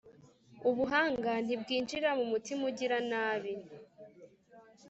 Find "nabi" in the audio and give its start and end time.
3.09-3.53